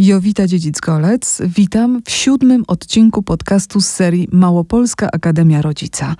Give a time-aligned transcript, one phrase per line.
[0.00, 1.42] Jowita Dziedzic-Golec.
[1.46, 6.14] Witam w siódmym odcinku podcastu z serii Małopolska Akademia Rodzica.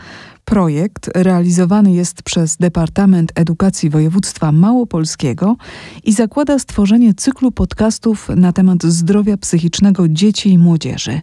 [0.44, 5.56] Projekt realizowany jest przez Departament Edukacji Województwa Małopolskiego
[6.04, 11.20] i zakłada stworzenie cyklu podcastów na temat zdrowia psychicznego dzieci i młodzieży.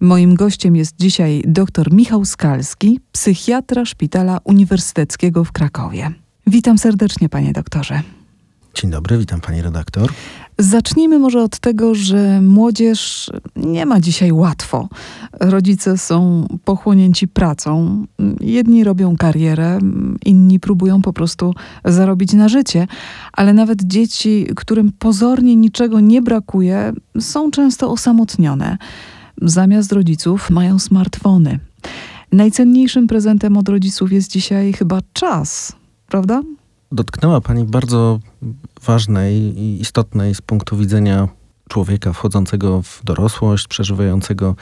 [0.00, 6.10] Moim gościem jest dzisiaj dr Michał Skalski, psychiatra Szpitala Uniwersyteckiego w Krakowie.
[6.46, 8.02] Witam serdecznie, panie doktorze.
[8.74, 10.12] Dzień dobry, witam pani redaktor.
[10.58, 14.88] Zacznijmy może od tego, że młodzież nie ma dzisiaj łatwo.
[15.40, 18.04] Rodzice są pochłonięci pracą.
[18.40, 19.78] Jedni robią karierę,
[20.24, 22.86] inni próbują po prostu zarobić na życie,
[23.32, 28.78] ale nawet dzieci, którym pozornie niczego nie brakuje, są często osamotnione.
[29.42, 31.58] Zamiast rodziców mają smartfony.
[32.32, 35.72] Najcenniejszym prezentem od rodziców jest dzisiaj chyba czas,
[36.08, 36.42] prawda?
[36.92, 38.20] Dotknęła Pani bardzo
[38.82, 41.28] ważnej i istotnej z punktu widzenia
[41.68, 44.56] człowieka wchodzącego w dorosłość, przeżywającego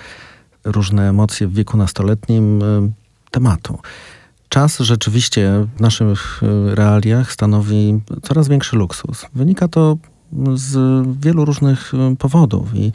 [0.64, 2.90] różne emocje w wieku nastoletnim e,
[3.30, 3.78] tematu.
[4.48, 9.26] Czas rzeczywiście w naszych e, realiach stanowi coraz większy luksus.
[9.34, 9.96] Wynika to
[10.54, 12.92] z wielu różnych e, powodów i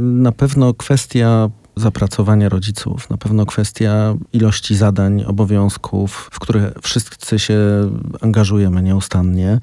[0.00, 7.58] na pewno kwestia zapracowania rodziców, na pewno kwestia ilości zadań, obowiązków, w które wszyscy się
[8.20, 9.60] angażujemy nieustannie.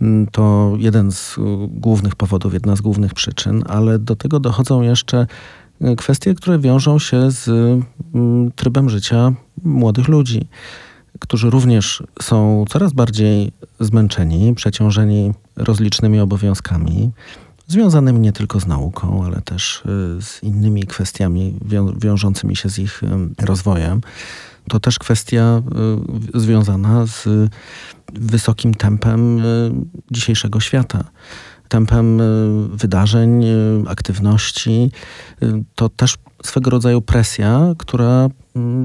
[0.00, 1.36] Mm, to jeden z
[1.68, 5.26] głównych powodów, jedna z głównych przyczyn, ale do tego dochodzą jeszcze
[5.80, 7.48] e, kwestie, które wiążą się z
[8.14, 9.32] mm, trybem życia
[9.64, 10.48] młodych ludzi,
[11.20, 17.10] którzy również są coraz bardziej zmęczeni, przeciążeni rozlicznymi obowiązkami
[17.66, 19.82] związanymi nie tylko z nauką, ale też
[20.18, 23.00] y, z innymi kwestiami wią wiążącymi się z ich
[23.42, 24.00] rozwojem.
[24.68, 25.62] To też kwestia
[26.34, 27.28] y, związana z
[28.12, 29.72] wysokim tempem y,
[30.10, 31.04] dzisiejszego świata
[31.68, 32.22] tempem
[32.72, 33.44] wydarzeń,
[33.88, 34.90] aktywności.
[35.74, 38.28] To też swego rodzaju presja, która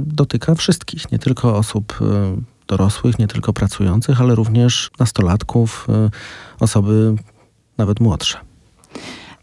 [0.05, 1.99] dotyka wszystkich, nie tylko osób
[2.67, 5.87] dorosłych, nie tylko pracujących, ale również nastolatków,
[6.59, 7.15] osoby
[7.77, 8.50] nawet młodsze.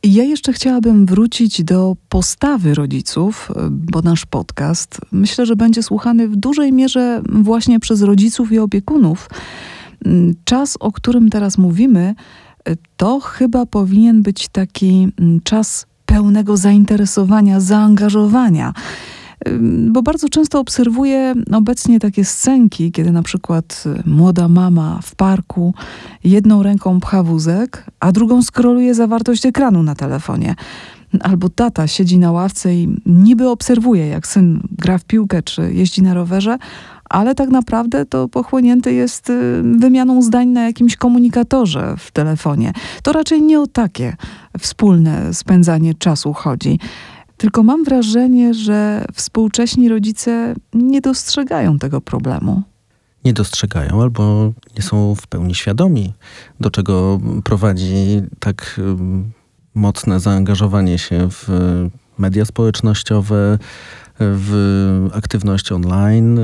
[0.04, 6.36] Ja jeszcze chciałabym wrócić do postawy rodziców, bo nasz podcast myślę, że będzie słuchany w
[6.36, 9.30] dużej mierze właśnie przez rodziców i opiekunów.
[10.44, 12.14] Czas, o którym teraz mówimy,
[12.96, 15.08] to chyba powinien być taki
[15.44, 18.72] czas pełnego zainteresowania, zaangażowania
[19.88, 25.74] bo bardzo często obserwuję obecnie takie scenki, kiedy na przykład y, młoda mama w parku
[26.24, 30.54] jedną ręką pcha wózek, a drugą skroluje zawartość ekranu na telefonie.
[31.20, 36.02] Albo tata siedzi na ławce i niby obserwuje, jak syn gra w piłkę czy jeździ
[36.02, 36.58] na rowerze,
[37.10, 42.72] ale tak naprawdę to pochłonięty jest y, wymianą zdań na jakimś komunikatorze w telefonie.
[43.02, 44.16] To raczej nie o takie
[44.58, 46.78] wspólne spędzanie czasu chodzi.
[47.38, 52.62] Tylko mam wrażenie, że współcześni rodzice nie dostrzegają tego problemu.
[53.24, 56.12] Nie dostrzegają albo nie są w pełni świadomi,
[56.60, 58.80] do czego prowadzi tak
[59.74, 61.48] mocne zaangażowanie się w
[62.18, 63.58] media społecznościowe,
[64.20, 66.40] w aktywność online.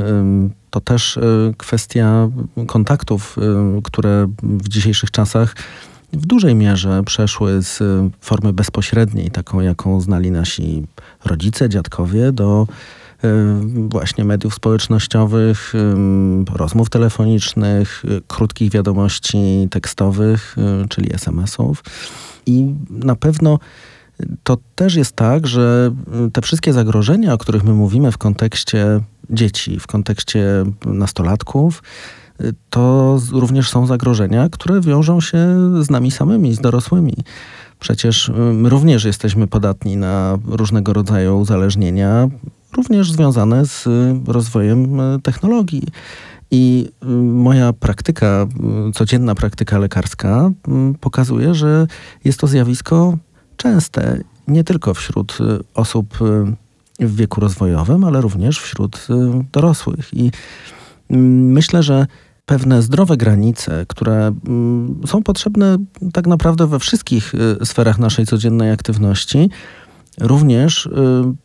[0.70, 1.22] To też e,
[1.56, 2.28] kwestia
[2.66, 3.36] kontaktów,
[3.84, 5.54] które w dzisiejszych czasach
[6.16, 7.82] w dużej mierze przeszły z
[8.20, 10.86] formy bezpośredniej, taką jaką znali nasi
[11.24, 12.66] rodzice, dziadkowie, do
[13.24, 13.28] e,
[13.88, 15.72] właśnie mediów społecznościowych,
[16.52, 20.56] rozmów telefonicznych, krótkich wiadomości tekstowych,
[20.88, 21.84] czyli SMS-ów.
[22.46, 23.58] I na pewno
[24.42, 25.90] to też jest tak, że
[26.32, 29.00] te wszystkie zagrożenia, o których my mówimy w kontekście
[29.30, 31.82] dzieci, w kontekście nastolatków,
[32.70, 35.38] to również są zagrożenia, które wiążą się
[35.82, 37.14] z nami samymi, z dorosłymi.
[37.80, 42.28] Przecież my również jesteśmy podatni na różnego rodzaju uzależnienia,
[42.76, 43.88] również związane z
[44.26, 45.82] rozwojem e, technologii.
[46.50, 46.88] I
[47.22, 48.46] moja praktyka,
[48.94, 50.50] codzienna praktyka lekarska
[51.00, 51.86] pokazuje, że
[52.24, 53.18] jest to zjawisko
[53.56, 55.38] częste, nie tylko wśród
[55.74, 56.18] osób
[57.00, 59.06] w wieku rozwojowym, ale również wśród
[59.52, 60.14] dorosłych.
[60.14, 60.30] I
[61.10, 62.06] myślę, że
[62.46, 65.76] pewne zdrowe granice, które mm, są potrzebne
[66.12, 69.50] tak naprawdę we wszystkich y, sferach naszej codziennej aktywności,
[70.20, 70.90] również y,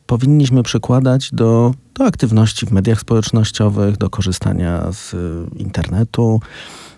[0.06, 5.18] powinniśmy przykładać do, do aktywności w mediach społecznościowych, do korzystania z y,
[5.56, 6.42] internetu,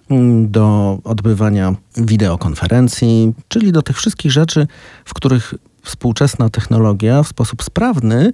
[0.10, 4.68] mm, do odbywania wideokonferencji, czyli do tych wszystkich rzeczy,
[5.06, 5.54] w których
[5.84, 8.32] współczesna technologia w sposób sprawny,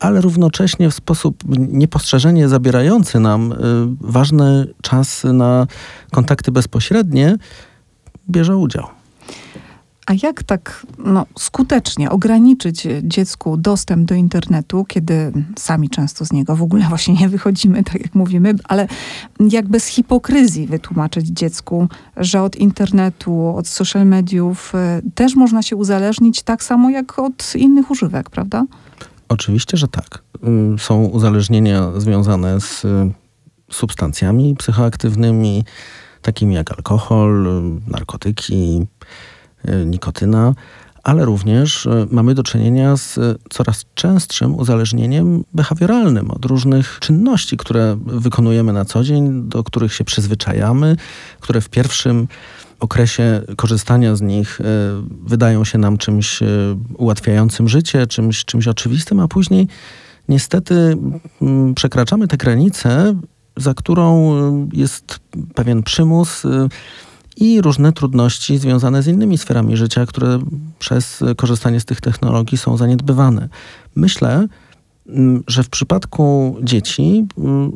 [0.00, 3.56] ale równocześnie w sposób niepostrzeżenie zabierający nam y,
[4.00, 5.66] ważny czas na
[6.10, 7.36] kontakty bezpośrednie,
[8.30, 8.86] bierze udział.
[10.06, 16.56] A jak tak no, skutecznie ograniczyć dziecku dostęp do internetu, kiedy sami często z niego
[16.56, 18.88] w ogóle właśnie nie wychodzimy, tak jak mówimy, ale
[19.40, 25.76] jak bez hipokryzji wytłumaczyć dziecku, że od internetu, od social mediów e, też można się
[25.76, 28.64] uzależnić tak samo jak od innych używek, prawda?
[29.28, 30.22] Oczywiście, że tak.
[30.42, 32.88] Mm, są uzależnienia związane z y,
[33.70, 35.64] substancjami psychoaktywnymi,
[36.22, 38.86] takimi jak alkohol, y, narkotyki,
[39.68, 40.54] y, nikotyna,
[41.02, 43.18] ale również mamy do czynienia z
[43.50, 50.04] coraz częstszym uzależnieniem behawioralnym od różnych czynności, które wykonujemy na co dzień, do których się
[50.04, 50.96] przyzwyczajamy,
[51.40, 52.28] które w pierwszym
[52.80, 54.64] okresie korzystania z nich e,
[55.26, 56.46] wydają się nam czymś e,
[56.98, 59.68] ułatwiającym życie, czymś, czymś oczywistym, a później
[60.28, 60.96] niestety
[61.42, 63.14] mm, przekraczamy tę granicę,
[63.56, 65.20] za którą e, jest
[65.54, 66.42] pewien przymus
[67.36, 70.38] i różne trudności związane z innymi sferami życia, które
[70.78, 73.48] przez korzystanie z tych technologii są zaniedbywane.
[73.94, 74.48] Myślę,
[75.08, 77.72] mm, że w przypadku dzieci mm,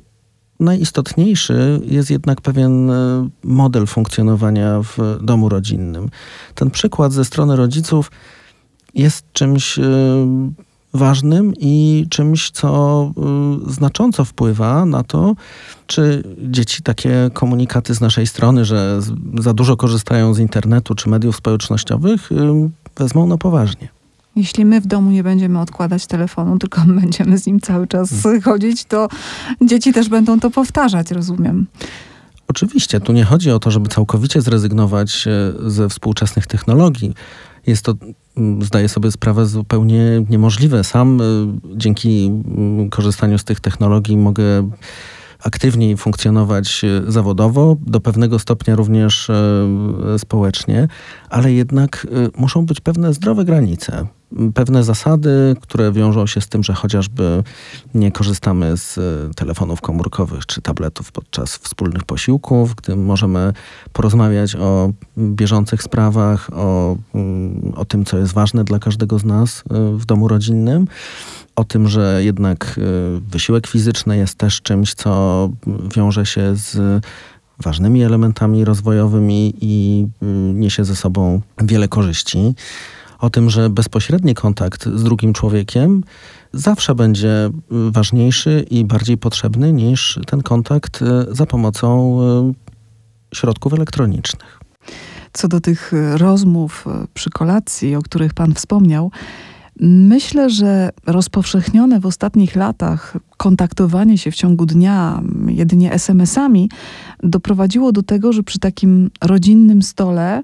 [0.60, 6.08] najistotniejszy jest jednak pewien e, model funkcjonowania w domu rodzinnym.
[6.54, 8.10] Ten przykład ze strony rodziców
[8.94, 9.82] jest czymś e,
[10.94, 13.12] ważnym i czymś, co
[13.66, 15.34] e, znacząco wpływa na to,
[15.86, 19.00] czy dzieci takie komunikaty z naszej strony, że
[19.38, 22.30] za dużo korzystają z internetu czy mediów społecznościowych,
[22.96, 23.99] wezmą na poważnie.
[24.36, 28.42] Jeśli my w domu nie będziemy odkładać telefonu, tylko będziemy z nim cały czas hmm.
[28.42, 29.08] chodzić, to
[29.62, 31.66] dzieci też będą to powtarzać, rozumiem.
[32.50, 37.14] Oczywiście, tu nie chodzi o to, żeby całkowicie zrezygnować e, ze współczesnych technologii.
[37.66, 37.94] Jest to,
[38.36, 40.84] mm, zdaję sobie sprawę, zupełnie niemożliwe.
[40.84, 41.24] Sam e,
[41.76, 44.70] dzięki mm, korzystaniu z tych technologii mogę
[45.44, 49.30] aktywniej funkcjonować e, zawodowo, do pewnego stopnia również
[50.18, 50.88] społecznie,
[51.28, 52.06] ale jednak
[52.36, 54.06] muszą być pewne zdrowe granice
[54.54, 57.42] pewne zasady, które wiążą się z tym, że chociażby
[57.94, 63.52] nie korzystamy z e, telefonów komórkowych czy tabletów podczas wspólnych posiłków, gdy możemy
[63.92, 69.62] porozmawiać o bieżących sprawach, o, mm, o tym, co jest ważne dla każdego z nas
[69.70, 70.86] e, w domu rodzinnym
[71.56, 75.48] o tym, że jednak e, wysiłek fizyczny jest też czymś, co
[75.96, 77.02] wiąże się z
[77.58, 80.06] ważnymi elementami rozwojowymi i
[80.54, 82.54] niesie ze sobą wiele korzyści
[83.20, 86.04] o tym, że bezpośredni kontakt z drugim człowiekiem
[86.52, 92.52] zawsze będzie ważniejszy i bardziej potrzebny niż ten kontakt e, za pomocą e,
[93.34, 94.60] środków elektronicznych.
[95.32, 99.10] Co do tych rozmów e, przy kolacji, o których Pan wspomniał,
[99.82, 106.70] Myślę, że rozpowszechnione w ostatnich latach kontaktowanie się w ciągu dnia jedynie SMS-ami
[107.22, 110.42] doprowadziło do tego, że przy takim rodzinnym stole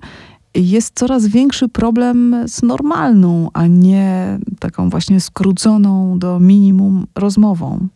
[0.56, 7.88] jest coraz większy problem z normalną, a nie taką właśnie skróconą do minimum rozmową.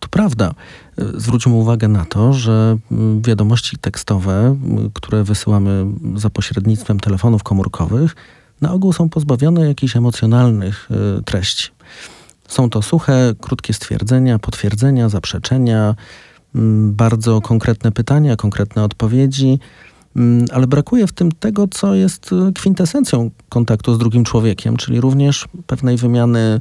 [0.00, 0.54] To prawda.
[1.14, 2.78] Zwróćmy uwagę na to, że
[3.20, 4.56] wiadomości tekstowe,
[4.94, 8.16] które wysyłamy za pośrednictwem telefonów komórkowych,
[8.60, 10.88] na ogół są pozbawione jakichś emocjonalnych
[11.18, 11.70] y, treści.
[12.48, 15.94] Są to suche, krótkie stwierdzenia, potwierdzenia, zaprzeczenia,
[16.90, 19.58] bardzo konkretne pytania, konkretne odpowiedzi Mm,
[20.52, 25.48] ale brakuje w tym tego, co jest y, kwintesencją kontaktu z drugim człowiekiem, czyli również
[25.66, 26.60] pewnej wymiany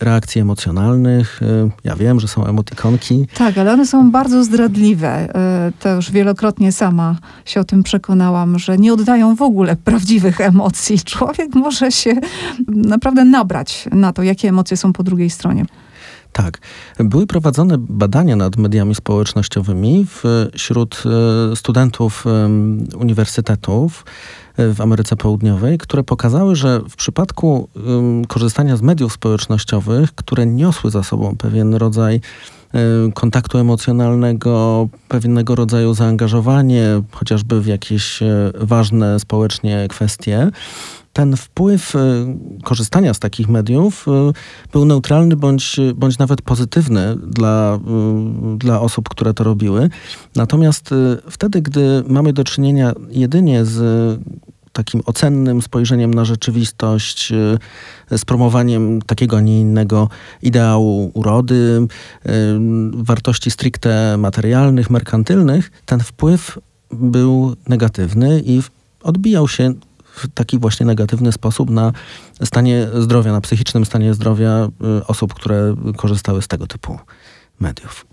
[0.00, 1.42] reakcji emocjonalnych.
[1.42, 3.26] Y, ja wiem, że są emotikonki.
[3.34, 5.28] Tak, ale one są bardzo zdradliwe.
[5.68, 10.40] Y, to już wielokrotnie sama się o tym przekonałam, że nie oddają w ogóle prawdziwych
[10.40, 10.98] emocji.
[11.04, 12.14] Człowiek może się
[12.68, 15.64] naprawdę nabrać na to, jakie emocje są po drugiej stronie.
[16.34, 16.58] Tak.
[16.98, 20.06] Były prowadzone badania nad mediami społecznościowymi
[20.52, 21.02] wśród
[21.52, 22.24] e, studentów
[22.98, 24.04] uniwersytetów
[24.56, 27.68] e, w Ameryce Południowej, które pokazały, że w przypadku
[28.28, 32.20] korzystania z mediów społecznościowych, które niosły za sobą pewien rodzaj
[33.14, 38.20] kontaktu emocjonalnego, pewnego rodzaju zaangażowanie, chociażby w jakieś
[38.54, 40.50] ważne społecznie kwestie,
[41.14, 41.98] ten wpływ y,
[42.64, 44.10] korzystania z takich mediów y,
[44.72, 47.78] był neutralny bądź, bądź nawet pozytywny dla,
[48.54, 49.88] y, dla osób, które to robiły.
[50.36, 50.94] Natomiast
[51.30, 53.80] wtedy, gdy mamy do czynienia jedynie z
[54.74, 57.32] takim ocennym spojrzeniem na rzeczywistość,
[58.10, 60.08] z promowaniem takiego, a nie innego
[60.42, 61.86] ideału urody,
[62.92, 66.58] wartości stricte materialnych, merkantylnych, ten wpływ
[66.90, 68.62] był negatywny i
[69.02, 69.74] odbijał się
[70.14, 71.92] w taki właśnie negatywny sposób na
[72.44, 74.68] stanie zdrowia, na psychicznym stanie zdrowia
[75.00, 76.98] y, osób, które korzystały z tego typu
[77.60, 78.06] mediów.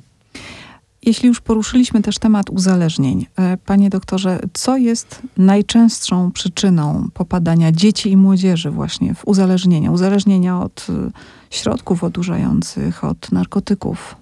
[1.05, 8.12] Jeśli już poruszyliśmy też temat uzależnień, e, panie doktorze, co jest najczęstszą przyczyną popadania dzieci
[8.12, 9.91] i młodzieży właśnie w uzależnienia?
[9.91, 11.12] Uzależnienia od e,
[11.50, 14.15] środków odurzających, od narkotyków?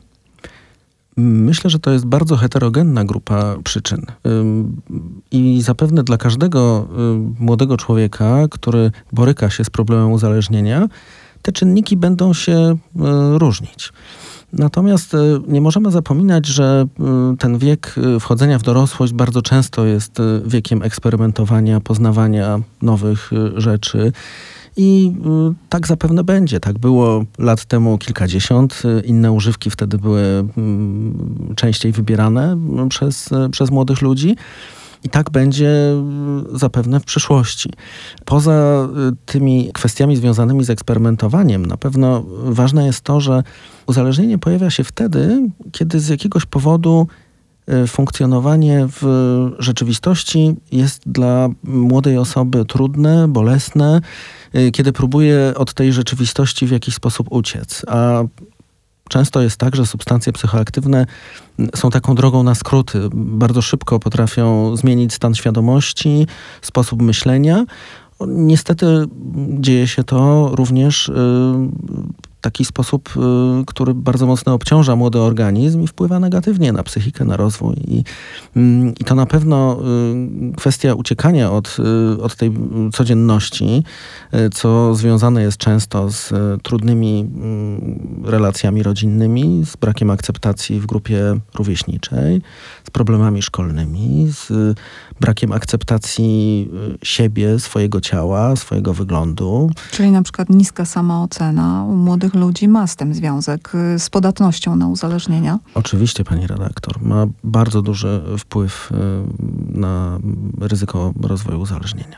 [1.18, 4.06] Myślę, że to jest bardzo heterogenna grupa przyczyn.
[5.32, 6.88] I zapewne dla każdego
[7.40, 10.88] młodego człowieka, który boryka się z problemem uzależnienia,
[11.42, 12.78] te czynniki będą się e,
[13.38, 13.94] różnić.
[14.54, 20.18] Natomiast e, nie możemy zapominać, że e, ten wiek wchodzenia w dorosłość bardzo często jest
[20.46, 24.12] wiekiem eksperymentowania, poznawania nowych rzeczy.
[24.78, 25.14] I
[25.70, 26.60] tak zapewne będzie.
[26.60, 28.84] Tak było lat temu kilkadziesiąt.
[29.04, 30.22] Inne używki wtedy były
[30.58, 32.58] mm, częściej wybierane
[32.90, 34.36] przez, przez młodych ludzi.
[35.04, 35.72] I tak będzie
[36.54, 37.70] zapewne w przyszłości.
[38.26, 38.88] Poza
[39.26, 43.44] tymi kwestiami związanymi z eksperymentowaniem, na pewno ważne jest to, że
[43.86, 47.08] uzależnienie pojawia się wtedy, kiedy z jakiegoś powodu
[47.68, 49.06] e, funkcjonowanie w
[49.60, 54.02] rzeczywistości jest dla młodej osoby trudne, bolesne,
[54.54, 57.86] e, kiedy próbuje od tej rzeczywistości w jakiś sposób uciec.
[57.88, 58.24] A
[59.10, 61.06] Często jest tak, że substancje psychoaktywne
[61.76, 63.00] są taką drogą na skróty.
[63.14, 66.28] Bardzo szybko potrafią zmienić stan świadomości,
[66.62, 67.66] sposób myślenia.
[68.28, 68.86] Niestety
[69.60, 71.14] dzieje się to również y,
[72.42, 73.10] taki sposób,
[73.62, 77.76] y, który bardzo mocno obciąża młody organizm i wpływa negatywnie na psychikę, na rozwój.
[77.88, 78.04] I,
[78.56, 79.80] mm, i to na pewno
[80.52, 81.78] y, kwestia uciekania od,
[82.18, 82.52] y, od tej
[82.94, 83.84] codzienności,
[84.54, 92.42] co związane jest często z trudnymi mm, relacjami rodzinnymi, z brakiem akceptacji w grupie rówieśniczej,
[92.84, 94.76] z problemami szkolnymi, z
[95.20, 96.70] brakiem akceptacji
[97.04, 99.72] siebie, swojego ciała, swojego wyglądu.
[99.92, 104.10] Czyli na przykład niska samoocena u młodych młodych ludzi ma z tym związek, y, z
[104.10, 105.60] podatnością na uzależnienia?
[105.74, 107.02] Oczywiście, pani redaktor.
[107.02, 108.96] Ma bardzo duży wpływ y,
[109.80, 110.20] na
[110.62, 112.18] ryzyko rozwoju uzależnienia.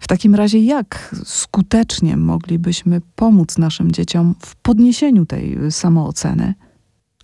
[0.00, 6.54] W takim razie, jak skutecznie moglibyśmy pomóc naszym dzieciom w podniesieniu tej samooceny?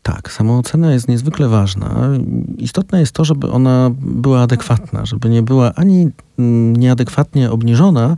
[0.03, 2.09] Tak, samoocena jest niezwykle ważna.
[2.59, 8.17] Istotne jest to, żeby ona była adekwatna, żeby nie była ani mm, nieadekwatnie obniżona,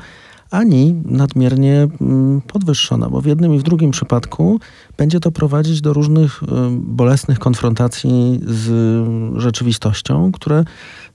[0.50, 4.61] ani nadmiernie mm, podwyższona, bo w jednym i w drugim przypadku
[4.97, 8.69] będzie to prowadzić do różnych y, bolesnych konfrontacji z
[9.41, 10.65] rzeczywistością, które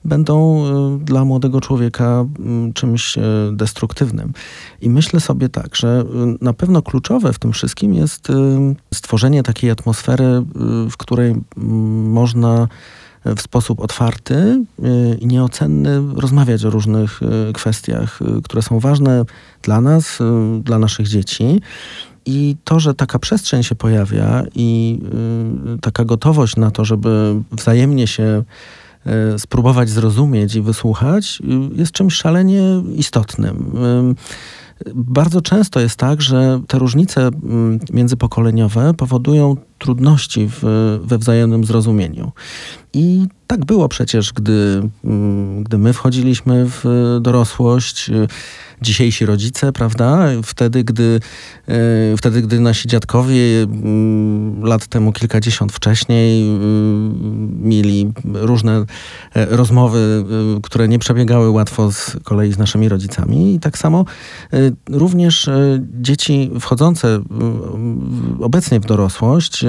[0.04, 0.64] będą
[0.96, 3.20] y, dla młodego człowieka mm, czymś y,
[3.52, 4.32] destruktywnym.
[4.80, 6.04] I myślę sobie tak, że
[6.40, 8.28] na pewno kluczowe w tym wszystkim jest
[8.94, 10.42] stworzenie takiej atmosfery,
[10.90, 12.68] w której mm, można
[13.24, 19.24] w sposób otwarty y, i nieocenny rozmawiać o różnych y, kwestiach, y, które są ważne
[19.62, 20.18] dla nas,
[20.60, 21.60] dla naszych dzieci.
[22.26, 24.98] I to, że taka przestrzeń się pojawia i
[25.80, 28.42] taka gotowość na to, żeby wzajemnie się
[29.38, 31.42] spróbować zrozumieć i wysłuchać,
[31.74, 33.72] jest czymś szalenie istotnym.
[34.94, 40.60] Bardzo często jest tak, że te różnice mm, międzypokoleniowe powodują trudności w,
[41.04, 42.32] we wzajemnym zrozumieniu.
[42.94, 46.84] I tak było przecież, gdy, mm, gdy my wchodzilimy w
[47.20, 48.10] dorosłość
[48.82, 50.28] dzisiejsi rodzice, prawda?
[50.42, 51.20] Wtedy, gdy,
[51.68, 58.84] e, wtedy, gdy nasi dziadkowie mm, lat temu, kilkadziesiąt wcześniej, mm, mieli różne
[59.34, 60.24] e, rozmowy,
[60.62, 63.54] które nie przebiegały łatwo z kolei z naszymi rodzicami.
[63.54, 64.04] I tak samo
[64.90, 65.50] również
[66.00, 67.20] dzieci wchodzące
[68.40, 69.64] obecnie w dorosłość,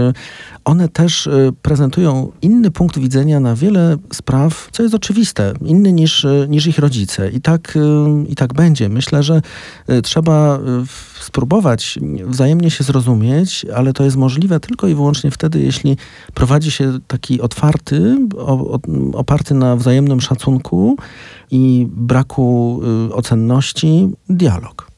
[0.65, 1.29] one też
[1.61, 7.29] prezentują inny punkt widzenia na wiele spraw, co jest oczywiste, inny niż, niż ich rodzice.
[7.29, 7.77] I tak,
[8.27, 8.89] i tak będzie.
[8.89, 9.41] Myślę, że
[10.03, 10.59] trzeba
[11.21, 15.97] spróbować wzajemnie się zrozumieć, ale to jest możliwe tylko i wyłącznie wtedy, jeśli
[16.33, 18.17] prowadzi się taki otwarty,
[19.13, 20.97] oparty na wzajemnym szacunku
[21.51, 22.81] i braku
[23.11, 24.92] ocenności dialog.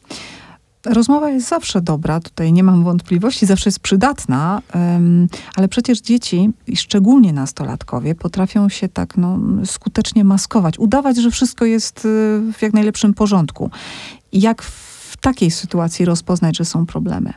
[0.86, 4.62] Rozmowa jest zawsze dobra, tutaj nie mam wątpliwości, zawsze jest przydatna,
[5.56, 12.00] ale przecież dzieci, szczególnie nastolatkowie, potrafią się tak no, skutecznie maskować, udawać, że wszystko jest
[12.00, 12.10] y,
[12.54, 13.70] w jak najlepszym porządku.
[14.34, 17.34] Jak w takiej sytuacji rozpoznać, że są problemy?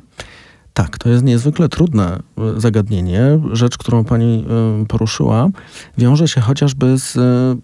[0.75, 2.19] Tak, to jest niezwykle trudne
[2.57, 3.41] y, zagadnienie.
[3.53, 4.45] Rzecz, którą pani
[4.83, 5.49] y, poruszyła,
[5.99, 7.17] wiąże się chociażby z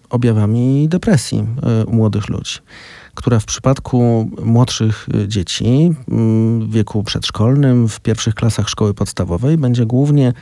[0.09, 1.45] objawami depresji
[1.87, 2.59] u młodych ludzi
[3.15, 9.57] która w przypadku młodszych y, dzieci mm, w wieku przedszkolnym, w pierwszych klasach szkoły podstawowej
[9.57, 10.33] będzie głównie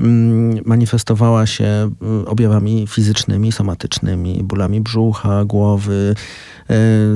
[0.00, 1.90] mm, manifestowała się
[2.24, 6.14] y, objawami fizycznymi, somatycznymi, bólami brzucha, głowy,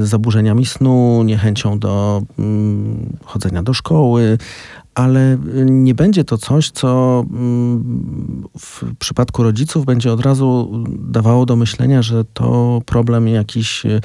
[0.00, 4.38] y, zaburzeniami snu, niechęcią do mm, chodzenia do szkoły,
[4.94, 11.56] ale nie będzie to coś, co mm, w przypadku rodziców będzie od razu dawało do
[11.56, 14.00] myślenia, że to problem jakiś y,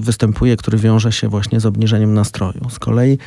[0.00, 2.70] występuje, który wiąże się właśnie z obniżeniem nastroju.
[2.70, 3.18] Z kolei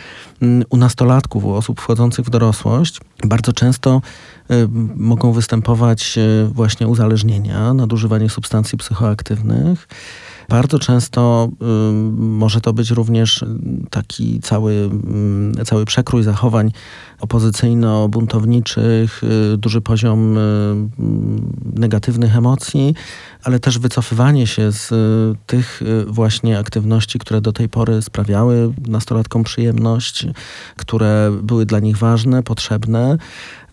[0.41, 4.01] mm, u nastolatków, u osób wchodzących w dorosłość, bardzo często
[4.51, 9.88] y, mogą występować y, właśnie uzależnienia, nadużywanie substancji psychoaktywnych.
[10.50, 11.50] Bardzo często
[12.17, 13.45] może to być również
[13.89, 14.89] taki cały,
[15.65, 16.71] cały przekrój zachowań
[17.21, 20.41] opozycyjno-buntowniczych, y, duży poziom y,
[21.75, 22.95] negatywnych emocji,
[23.43, 24.95] ale też wycofywanie się z y,
[25.48, 30.27] tych właśnie aktywności, które do tej pory sprawiały nastolatkom przyjemność,
[30.75, 33.17] które były dla nich ważne, potrzebne.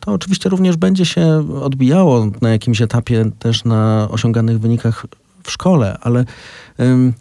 [0.01, 5.07] To oczywiście również będzie się odbijało na jakimś etapie też na osiąganych wynikach
[5.49, 6.25] w szkole, ale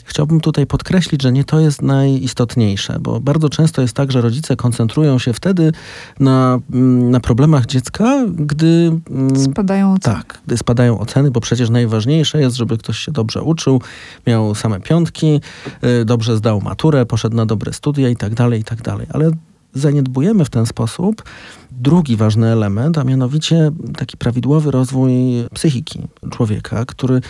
[0.03, 4.55] Chciałbym tutaj podkreślić, że nie to jest najistotniejsze, bo bardzo często jest tak, że rodzice
[4.55, 5.71] koncentrują się wtedy
[6.19, 10.15] na, mm, na problemach dziecka, gdy mm, spadają oceny.
[10.15, 13.81] Tak, gdy spadają oceny, bo przecież najważniejsze jest, żeby ktoś się dobrze uczył,
[14.27, 15.41] miał same piątki,
[16.01, 19.07] y, dobrze zdał maturę, poszedł na dobre studia i tak dalej, i tak dalej.
[19.09, 19.31] Ale
[19.79, 21.23] zaniedbujemy w ten sposób.
[21.71, 25.11] Drugi ważny element, a mianowicie taki prawidłowy rozwój
[25.53, 27.21] psychiki człowieka, który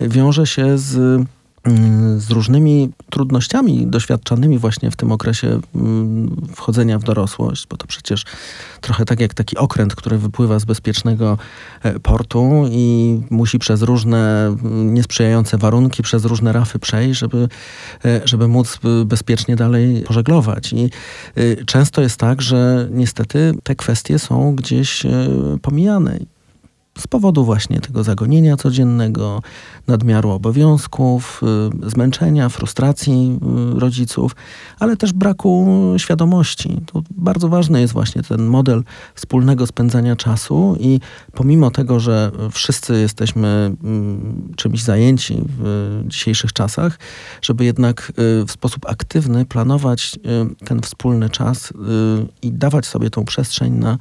[0.00, 1.22] wiąże się z
[2.16, 8.24] z różnymi trudnościami doświadczanymi właśnie w tym okresie mm, wchodzenia w dorosłość, bo to przecież
[8.80, 11.38] trochę tak jak taki okręt, który wypływa z bezpiecznego
[11.82, 17.48] e, portu i musi przez różne mm, niesprzyjające warunki, przez różne rafy przejść, żeby,
[18.04, 20.72] e, żeby móc bezpiecznie dalej pożeglować.
[20.72, 25.02] I e, często jest tak, że niestety te kwestie są gdzieś
[25.62, 26.18] pomijane
[26.98, 29.42] z powodu właśnie tego zagonienia codziennego,
[29.86, 31.40] nadmiaru obowiązków,
[31.86, 33.38] y, zmęczenia, frustracji
[33.76, 34.36] y, rodziców,
[34.78, 36.80] ale też braku świadomości.
[36.86, 38.84] To bardzo ważny jest właśnie ten model
[39.14, 41.00] wspólnego spędzania czasu i
[41.32, 43.48] pomimo tego, że wszyscy jesteśmy
[43.84, 46.98] mm, czymś zajęci w dzisiejszych czasach,
[47.42, 48.12] żeby jednak
[48.42, 50.18] y, w sposób aktywny planować
[50.64, 51.72] ten wspólny czas
[52.42, 53.98] i dawać sobie tą przestrzeń na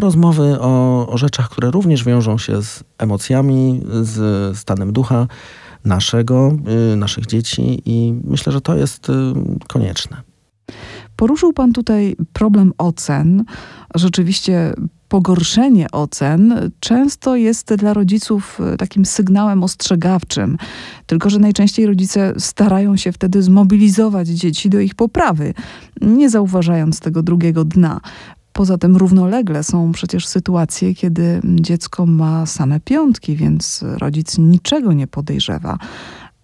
[0.00, 5.26] rozmowy o, o rzeczach, które również wiążą się z emocjami, z stanem ducha
[5.84, 6.52] naszego,
[6.92, 9.12] y, naszych dzieci i myślę, że to jest y,
[9.68, 10.22] konieczne.
[11.16, 13.44] Poruszył Pan tutaj problem ocen.
[13.94, 14.74] Rzeczywiście
[15.08, 20.56] pogorszenie ocen często jest dla rodziców y, takim sygnałem ostrzegawczym.
[21.06, 25.54] Tylko, że najczęściej rodzice starają się wtedy zmobilizować dzieci do ich poprawy,
[26.00, 28.00] nie zauważając tego drugiego dna.
[28.58, 35.06] Poza tym równolegle są przecież sytuacje, kiedy dziecko ma same piątki, więc rodzic niczego nie
[35.06, 35.78] podejrzewa.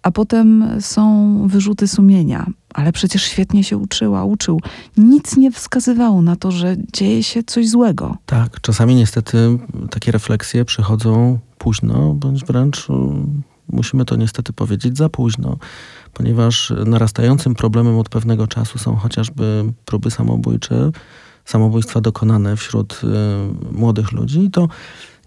[0.03, 2.45] A potem są wyrzuty sumienia.
[2.73, 4.61] Ale przecież świetnie się uczyła, uczył.
[4.97, 8.17] Nic nie wskazywało na to, że dzieje się coś złego.
[8.25, 9.37] Tak, czasami niestety
[9.89, 15.57] takie refleksje przychodzą późno, bądź wręcz mm, musimy to niestety powiedzieć za późno,
[16.13, 20.91] ponieważ narastającym problemem od pewnego czasu są chociażby próby samobójcze,
[21.45, 23.07] samobójstwa dokonane wśród y,
[23.71, 24.67] młodych ludzi, to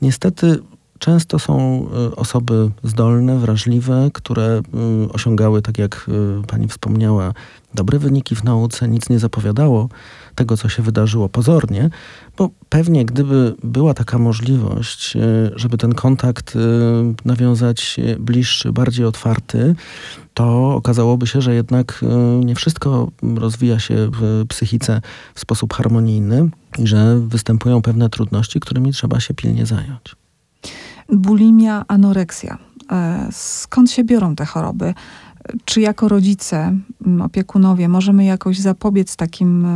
[0.02, 0.58] niestety
[0.98, 4.60] często są y, osoby zdolne, wrażliwe, które
[5.06, 6.10] y, osiągały, tak jak
[6.46, 7.32] pani wspomniała,
[7.74, 9.88] dobre wyniki w nauce, nic nie zapowiadało
[10.34, 11.90] tego, co się wydarzyło pozornie,
[12.36, 15.16] bo pewnie gdyby była taka możliwość,
[15.54, 16.58] żeby ten kontakt
[17.24, 19.74] nawiązać bliższy, bardziej otwarty,
[20.34, 22.04] to okazałoby się, że jednak
[22.44, 25.00] nie wszystko rozwija się w psychice
[25.34, 30.16] w sposób harmonijny i że występują pewne trudności, którymi trzeba się pilnie zająć.
[31.08, 32.58] Bulimia, anoreksja.
[32.92, 34.94] E, skąd się biorą te choroby?
[35.64, 36.76] Czy jako rodzice,
[37.22, 39.66] opiekunowie możemy jakoś zapobiec takim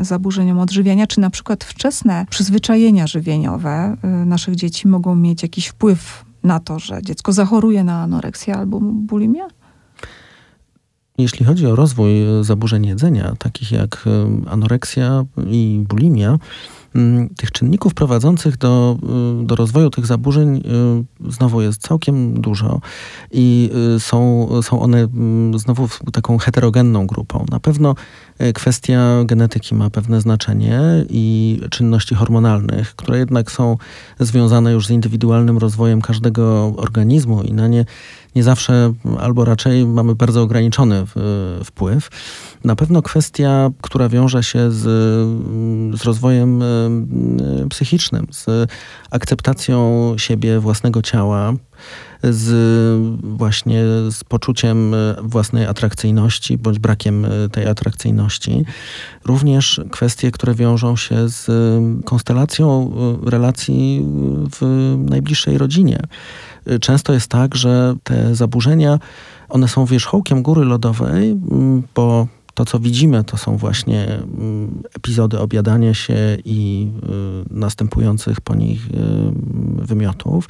[0.00, 1.06] zaburzeniom odżywiania?
[1.06, 6.78] Czy na przykład wczesne przyzwyczajenia żywieniowe e, naszych dzieci mogą mieć jakiś wpływ na to,
[6.78, 9.42] że dziecko zachoruje na anoreksję albo bulimię?
[11.18, 16.38] Jeśli chodzi o rozwój e, zaburzeń jedzenia, takich jak e, anoreksja i bulimia,
[17.36, 18.96] tych czynników prowadzących do,
[19.42, 20.62] e, do rozwoju tych zaburzeń
[21.28, 22.80] znowu jest całkiem dużo
[23.30, 27.44] i są, są one mm, znowu taką heterogenną grupą.
[27.50, 27.94] Na pewno
[28.54, 33.76] kwestia genetyki ma pewne znaczenie i czynności hormonalnych, które jednak są
[34.20, 37.84] związane już z indywidualnym rozwojem każdego organizmu i na nie
[38.34, 41.04] nie zawsze, albo raczej mamy bardzo ograniczony
[41.64, 42.08] wpływ.
[42.64, 44.80] Na pewno kwestia, która wiąże się z,
[46.00, 46.62] z rozwojem
[47.70, 48.70] psychicznym, z
[49.10, 51.52] akceptacją siebie, własnego ciała,
[52.22, 52.48] z
[53.22, 58.64] właśnie z poczuciem własnej atrakcyjności bądź brakiem tej atrakcyjności.
[59.24, 61.50] Również kwestie, które wiążą się z
[62.04, 62.92] konstelacją
[63.26, 64.06] relacji
[64.60, 66.00] w najbliższej rodzinie.
[66.80, 68.98] Często jest tak, że te zaburzenia,
[69.48, 71.36] one są wierzchołkiem góry lodowej,
[71.94, 76.88] bo to, co widzimy, to są właśnie mm, epizody objadania się i
[77.50, 78.90] y, następujących po nich y,
[79.76, 80.48] wymiotów,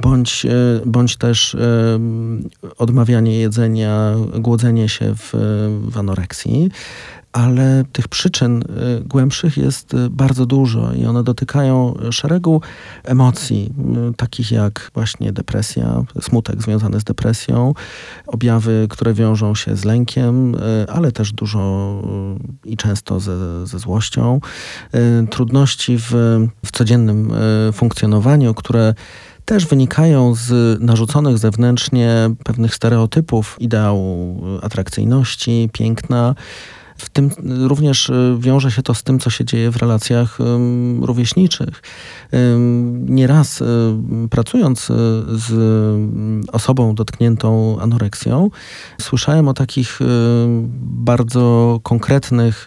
[0.00, 1.56] bądź, y, bądź też
[2.78, 5.32] odmawianie jedzenia, głodzenie się w,
[5.90, 6.70] w anoreksji
[7.32, 8.64] ale tych przyczyn y,
[9.04, 12.62] głębszych jest y, bardzo dużo i one dotykają szeregu
[13.04, 13.72] emocji,
[14.10, 17.74] y, takich jak właśnie depresja, smutek związany z depresją,
[18.26, 20.56] objawy, które wiążą się z lękiem,
[20.88, 22.02] ale też dużo
[22.64, 24.40] i często ze, ze złością,
[25.30, 26.10] trudności w,
[26.66, 27.32] w codziennym
[27.72, 28.94] funkcjonowaniu, które
[29.44, 36.34] też wynikają z narzuconych zewnętrznie pewnych stereotypów ideału atrakcyjności, piękna,
[36.98, 37.30] w tym
[37.68, 40.38] również y, wiąże się to z tym, co się dzieje w relacjach
[41.00, 41.82] rówieśniczych.
[43.06, 43.64] Nieraz y,
[44.30, 44.94] pracując y,
[45.28, 45.52] z
[46.52, 48.50] osobą dotkniętą anoreksją,
[49.00, 49.98] słyszałem o takich
[50.80, 52.66] bardzo konkretnych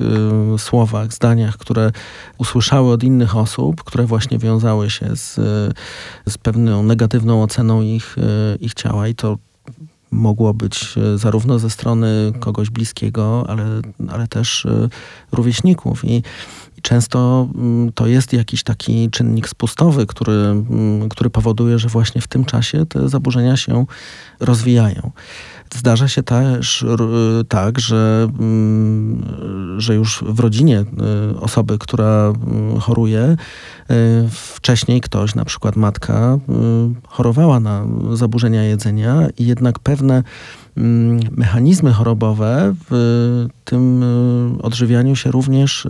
[0.58, 1.92] słowach, zdaniach, które
[2.38, 5.36] usłyszały od innych osób, które właśnie wiązały się z,
[6.30, 8.16] z pewną negatywną oceną ich,
[8.60, 9.38] ich ciała i to
[10.12, 14.90] mogło być e, zarówno ze strony kogoś bliskiego, ale, ale też e,
[15.32, 16.06] rówieśników.
[16.06, 16.24] I,
[16.78, 22.22] i często mm, to jest jakiś taki czynnik spustowy, który, mm, który powoduje, że właśnie
[22.22, 23.86] w tym czasie te zaburzenia się
[24.40, 25.12] rozwijają.
[25.76, 26.86] Zdarza się też
[27.50, 29.26] tak, że, mm,
[29.78, 30.80] że już w rodzinie
[31.34, 32.34] y, osoby, która
[32.78, 33.38] y, choruje,
[33.92, 36.38] y, wcześniej ktoś, na przykład matka,
[37.08, 40.24] chorowała na zaburzenia jedzenia i jednak pewne
[40.76, 45.90] mechanizmy chorobowe w tym y, odżywianiu się również y,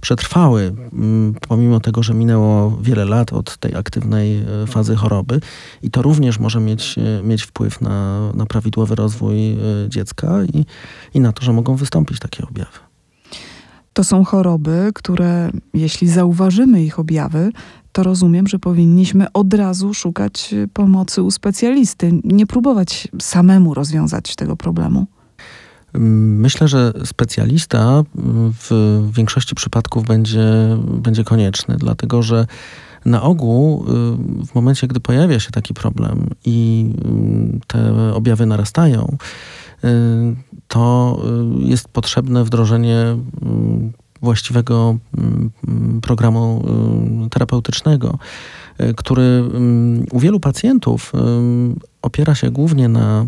[0.00, 5.40] przetrwały, mm, pomimo tego, że minęło wiele lat od tej aktywnej y, fazy choroby.
[5.82, 9.36] I to również może mieć, mieć wpływ na, na prawidłowy rozwój
[9.88, 10.64] dziecka i,
[11.14, 12.78] i na to, że mogą wystąpić takie objawy.
[13.92, 17.52] To są choroby, które jeśli zauważymy ich objawy,
[17.96, 24.56] to rozumiem, że powinniśmy od razu szukać pomocy u specjalisty, nie próbować samemu rozwiązać tego
[24.56, 25.06] problemu.
[25.94, 28.02] Myślę, że specjalista
[28.68, 30.44] w większości przypadków będzie,
[30.78, 32.46] będzie konieczny, dlatego że
[33.04, 33.84] na ogół
[34.46, 36.86] w momencie, gdy pojawia się taki problem i
[37.66, 39.16] te objawy narastają,
[40.68, 41.16] to
[41.58, 43.16] jest potrzebne wdrożenie
[44.22, 45.50] właściwego mm,
[46.02, 46.64] programu
[47.26, 48.18] y, terapeutycznego,
[48.80, 51.12] y, który mm, u wielu pacjentów
[52.06, 53.26] opiera się głównie na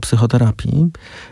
[0.00, 0.86] psychoterapii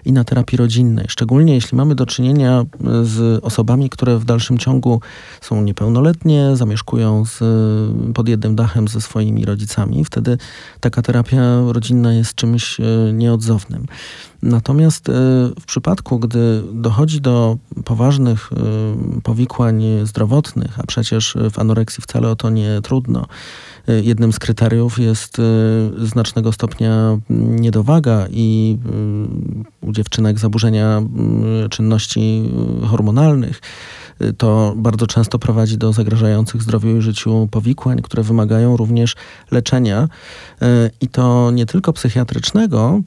[0.04, 1.06] i na terapii rodzinnej.
[1.08, 2.64] Szczególnie jeśli mamy do czynienia
[3.02, 5.00] z osobami, które w dalszym ciągu
[5.40, 7.38] są niepełnoletnie, zamieszkują z,
[8.14, 10.04] pod jednym dachem ze swoimi rodzicami.
[10.04, 10.38] Wtedy
[10.80, 13.86] taka terapia rodzinna jest czymś y, nieodzownym.
[14.42, 15.12] Natomiast e,
[15.60, 18.56] w przypadku, gdy dochodzi do poważnych e,
[19.22, 23.26] powikłań zdrowotnych, a przecież w anoreksji wcale o to nie trudno, e,
[24.02, 25.36] jednym z kryteriów jest
[25.98, 28.78] znacznego stopnia niedowaga i
[29.80, 31.02] u dziewczynek zaburzenia
[31.70, 32.50] czynności
[32.86, 33.60] hormonalnych
[34.38, 39.14] to bardzo często prowadzi do zagrażających zdrowiu i życiu powikłań, które wymagają również
[39.50, 40.08] leczenia
[40.62, 43.00] e, i to nie tylko psychiatrycznego,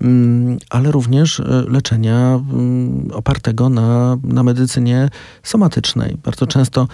[0.00, 5.08] mm, ale również e, leczenia mm, opartego na, na medycynie
[5.42, 6.16] somatycznej.
[6.24, 6.88] Bardzo często mm,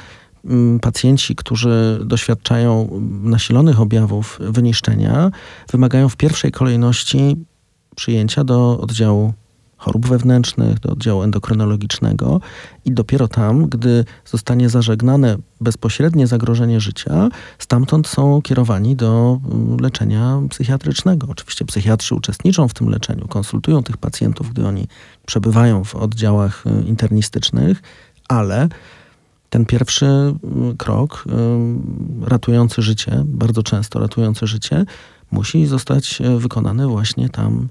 [0.81, 5.31] pacjenci, którzy doświadczają nasilonych objawów wyniszczenia,
[5.73, 7.37] wymagają w pierwszej kolejności
[7.97, 9.33] przyjęcia do oddziału
[9.81, 12.41] chorób wewnętrznych, do oddziału endokrynologicznego
[12.85, 20.41] i dopiero tam, gdy zostanie zażegnane bezpośrednie zagrożenie życia, stamtąd są kierowani do mm, leczenia
[20.51, 21.27] psychiatrycznego.
[21.31, 24.89] Oczywiście psychiatrzy uczestniczą w tym leczeniu, konsultują tych pacjentów, gdy oni
[25.27, 27.83] przebywają w oddziałach y, internistycznych,
[28.29, 28.69] ale
[29.51, 34.85] ten pierwszy mm, krok, y, ratujący życie, bardzo często ratujący życie,
[35.31, 37.69] musi zostać y, wykonany właśnie tam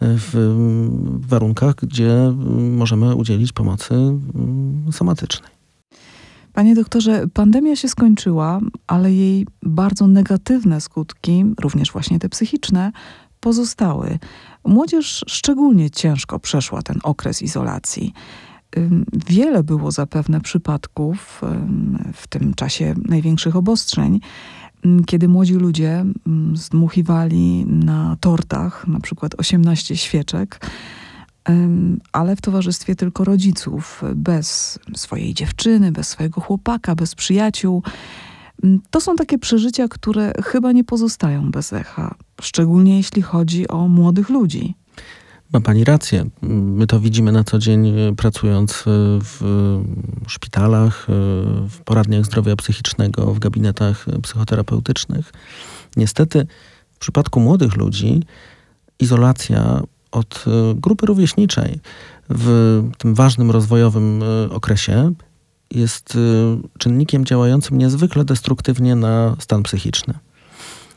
[0.00, 0.54] w
[1.28, 2.32] warunkach, gdzie
[2.70, 5.50] możemy udzielić pomocy mm, somatycznej.
[6.52, 12.92] Panie doktorze, pandemia się skończyła, ale jej bardzo negatywne skutki, również właśnie te psychiczne,
[13.40, 14.18] pozostały.
[14.64, 18.12] Młodzież szczególnie ciężko przeszła ten okres izolacji.
[19.28, 21.40] Wiele było zapewne przypadków
[22.12, 24.20] w tym czasie największych obostrzeń,
[25.06, 26.04] kiedy młodzi ludzie
[26.54, 30.66] zdmuchiwali na tortach na przykład 18 świeczek,
[32.12, 37.82] ale w towarzystwie tylko rodziców, bez swojej dziewczyny, bez swojego chłopaka, bez przyjaciół.
[38.90, 44.28] To są takie przeżycia, które chyba nie pozostają bez echa, szczególnie jeśli chodzi o młodych
[44.28, 44.74] ludzi.
[45.52, 46.26] Ma pani rację.
[46.42, 48.82] My to widzimy na co dzień e, pracując e,
[49.20, 49.40] w
[50.26, 51.12] szpitalach, e,
[51.68, 55.32] w poradniach zdrowia psychicznego, w gabinetach psychoterapeutycznych.
[55.96, 56.46] Niestety
[56.92, 58.22] w przypadku młodych ludzi
[58.98, 59.82] izolacja
[60.12, 61.80] od grupy rówieśniczej
[62.28, 65.12] w tym ważnym rozwojowym okresie
[65.70, 66.18] jest
[66.78, 70.14] czynnikiem działającym niezwykle destruktywnie na stan psychiczny.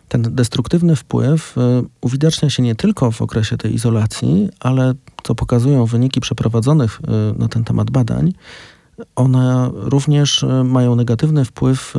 [0.09, 1.61] Ten destruktywny wpływ y,
[2.01, 4.93] uwidacznia się nie tylko w okresie tej izolacji, ale
[5.23, 7.01] co pokazują wyniki przeprowadzonych
[7.35, 8.33] y, na ten temat badań,
[9.15, 11.93] one również y, mają negatywny wpływ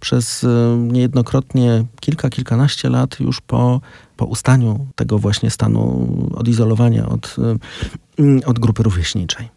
[0.00, 0.46] przez
[0.78, 3.80] niejednokrotnie kilka, kilkanaście lat już po,
[4.16, 7.36] po ustaniu tego właśnie stanu odizolowania od,
[8.46, 9.48] od grupy rówieśniczej.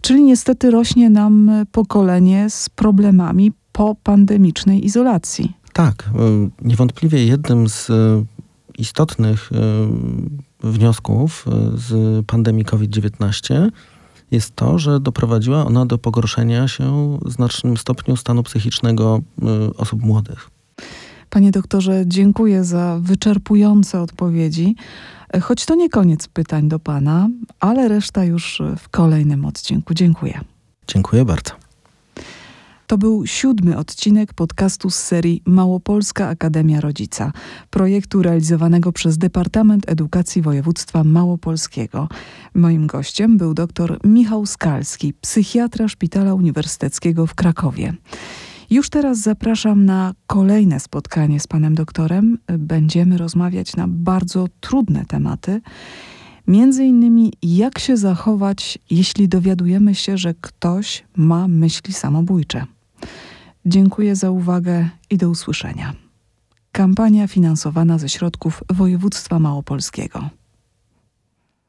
[0.00, 5.63] Czyli niestety rośnie nam pokolenie z problemami po pandemicznej izolacji.
[5.74, 8.24] Tak, e, niewątpliwie jednym z e,
[8.78, 9.58] istotnych e,
[10.68, 13.68] wniosków z pandemii COVID-19
[14.30, 19.20] jest to, że doprowadziła ona do pogorszenia się w znacznym stopniu stanu psychicznego
[19.76, 20.50] osób młodych.
[21.30, 24.76] Panie doktorze, dziękuję za wyczerpujące odpowiedzi.
[25.42, 27.28] Choć to nie koniec pytań do pana,
[27.60, 29.94] ale reszta już w kolejnym odcinku.
[29.94, 30.40] Dziękuję.
[30.86, 31.63] Dziękuję bardzo.
[32.86, 37.32] To był siódmy odcinek podcastu z serii Małopolska Akademia Rodzica,
[37.70, 42.08] projektu realizowanego przez Departament Edukacji Województwa Małopolskiego.
[42.54, 47.94] Moim gościem był dr Michał Skalski, psychiatra Szpitala Uniwersyteckiego w Krakowie.
[48.70, 52.38] Już teraz zapraszam na kolejne spotkanie z panem doktorem.
[52.46, 55.60] Będziemy rozmawiać na bardzo trudne tematy.
[56.46, 62.66] Między innymi, jak się zachować, jeśli dowiadujemy się, że ktoś ma myśli samobójcze.
[63.66, 65.92] Dziękuję za uwagę i do usłyszenia.
[66.72, 70.30] Kampania finansowana ze środków województwa małopolskiego.